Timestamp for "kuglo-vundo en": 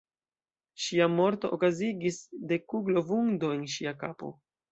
2.73-3.67